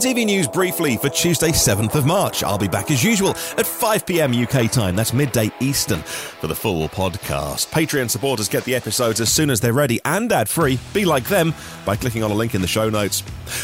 [0.00, 2.42] It's EV News briefly for Tuesday, 7th of March.
[2.42, 4.96] I'll be back as usual at 5 pm UK time.
[4.96, 7.68] That's midday Eastern for the full podcast.
[7.68, 10.78] Patreon supporters get the episodes as soon as they're ready and ad free.
[10.94, 11.52] Be like them
[11.84, 13.20] by clicking on a link in the show notes.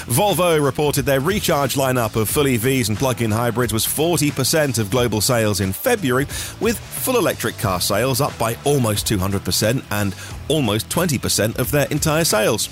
[0.08, 4.90] Volvo reported their recharge lineup of full EVs and plug in hybrids was 40% of
[4.90, 6.26] global sales in February,
[6.60, 10.14] with full electric car sales up by almost 200% and
[10.48, 12.68] almost 20% of their entire sales.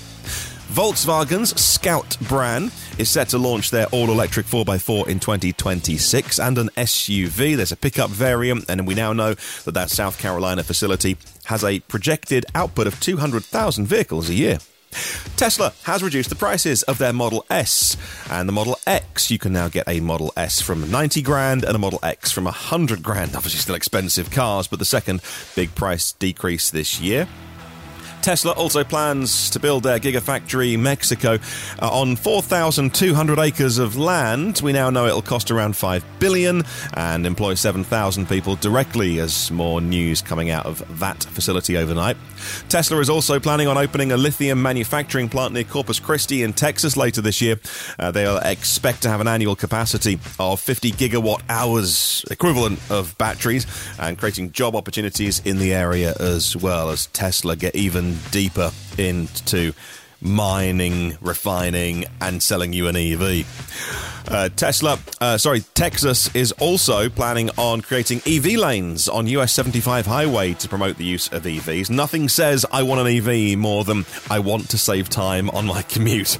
[0.69, 6.69] Volkswagen's Scout brand is set to launch their all electric 4x4 in 2026 and an
[6.69, 7.55] SUV.
[7.55, 11.79] There's a pickup variant, and we now know that that South Carolina facility has a
[11.81, 14.57] projected output of 200,000 vehicles a year.
[15.35, 17.95] Tesla has reduced the prices of their Model S
[18.31, 19.29] and the Model X.
[19.29, 22.45] You can now get a Model S from 90 grand and a Model X from
[22.45, 23.35] 100 grand.
[23.35, 25.21] Obviously, still expensive cars, but the second
[25.55, 27.27] big price decrease this year.
[28.25, 31.37] Tesla also plans to build their Gigafactory Mexico
[31.79, 34.61] uh, on 4,200 acres of land.
[34.63, 36.63] We now know it'll cost around 5 billion
[36.95, 42.17] and employ 7,000 people directly as more news coming out of that facility overnight.
[42.67, 46.97] Tesla is also planning on opening a lithium manufacturing plant near Corpus Christi in Texas
[46.97, 47.59] later this year.
[47.99, 53.67] Uh, they expect to have an annual capacity of 50 gigawatt hours equivalent of batteries
[53.99, 59.73] and creating job opportunities in the area as well as Tesla get even deeper into
[60.25, 63.45] mining, refining, and selling you an EV.
[64.27, 70.07] Uh, Tesla, uh, sorry, Texas is also planning on creating EV lanes on US 75
[70.07, 71.91] highway to promote the use of EVs.
[71.91, 75.81] Nothing says I want an EV more than I want to save time on my
[75.93, 76.39] commute.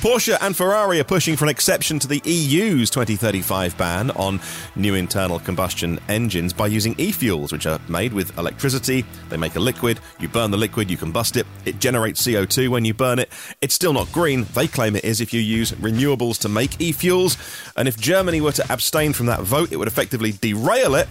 [0.00, 4.40] Porsche and Ferrari are pushing for an exception to the EU's 2035 ban on
[4.74, 9.04] new internal combustion engines by using e-fuels, which are made with electricity.
[9.28, 12.84] They make a liquid, you burn the liquid, you combust it, it generates CO2 when
[12.84, 13.30] you burn it.
[13.60, 14.44] It's still not green.
[14.54, 17.36] They claim it is if you use renewables to make e-fuels.
[17.76, 21.08] And if Germany were to abstain from that vote, it would effectively derail it.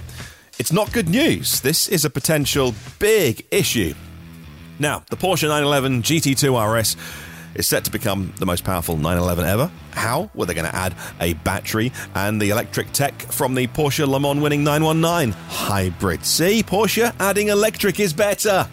[0.57, 1.61] It's not good news.
[1.61, 3.93] This is a potential big issue.
[4.77, 6.95] Now, the Porsche 911 GT2 RS
[7.55, 9.71] is set to become the most powerful 911 ever.
[9.91, 10.29] How?
[10.33, 14.19] Well, they're going to add a battery and the electric tech from the Porsche Le
[14.19, 16.25] Mans winning 919 hybrid.
[16.25, 18.67] See, Porsche adding electric is better.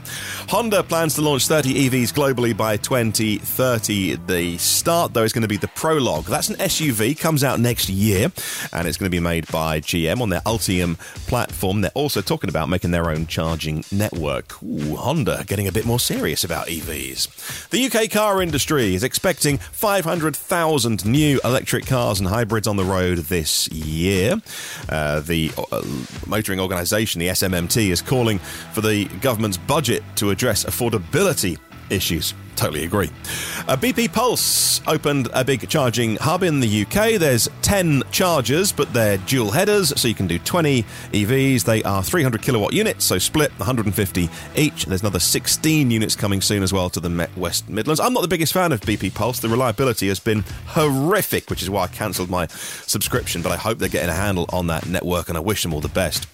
[0.49, 4.17] Honda plans to launch 30 EVs globally by 2030.
[4.27, 6.27] The start, though, is going to be the Prologue.
[6.27, 8.31] That's an SUV, comes out next year,
[8.73, 11.81] and it's going to be made by GM on their Ultium platform.
[11.81, 14.63] They're also talking about making their own charging network.
[14.63, 17.69] Ooh, Honda getting a bit more serious about EVs.
[17.71, 23.19] The UK car industry is expecting 500,000 new electric cars and hybrids on the road
[23.19, 24.41] this year.
[24.89, 25.83] Uh, the uh,
[26.27, 28.39] motoring organisation, the SMMT, is calling
[28.73, 31.59] for the government's budget to address affordability
[31.91, 32.35] issues.
[32.57, 33.11] Totally agree.
[33.69, 37.21] Uh, BP Pulse opened a big charging hub in the UK.
[37.21, 40.83] There's 10 chargers, but they're dual headers, so you can do 20
[41.13, 41.65] EVs.
[41.65, 44.87] They are 300 kilowatt units, so split 150 each.
[44.87, 48.01] There's another 16 units coming soon as well to the West Midlands.
[48.01, 49.41] I'm not the biggest fan of BP Pulse.
[49.41, 53.79] The reliability has been horrific, which is why I cancelled my subscription, but I hope
[53.79, 56.27] they're getting a handle on that network and I wish them all the best.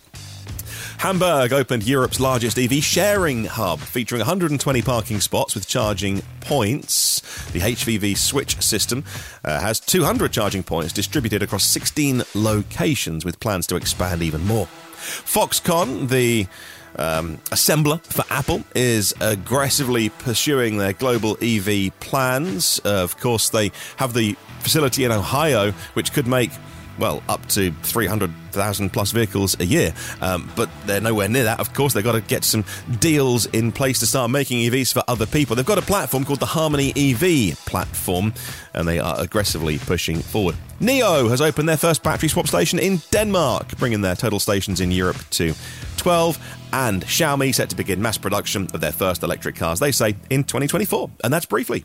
[1.02, 7.18] Hamburg opened Europe's largest EV sharing hub, featuring 120 parking spots with charging points.
[7.50, 9.02] The HVV switch system
[9.44, 14.66] uh, has 200 charging points distributed across 16 locations, with plans to expand even more.
[14.66, 16.46] Foxconn, the
[16.94, 22.80] um, assembler for Apple is aggressively pursuing their global EV plans.
[22.84, 26.52] Uh, of course, they have the facility in Ohio, which could make
[26.98, 29.94] well, up to 300,000 plus vehicles a year.
[30.20, 31.60] Um, but they're nowhere near that.
[31.60, 32.64] Of course, they've got to get some
[33.00, 35.56] deals in place to start making EVs for other people.
[35.56, 38.32] They've got a platform called the Harmony EV platform,
[38.75, 40.56] and they are aggressively pushing forward.
[40.80, 44.91] NIO has opened their first battery swap station in Denmark, bringing their total stations in
[44.91, 45.54] Europe to
[45.97, 46.38] 12.
[46.72, 50.44] And Xiaomi set to begin mass production of their first electric cars, they say, in
[50.44, 51.10] 2024.
[51.22, 51.84] And that's briefly.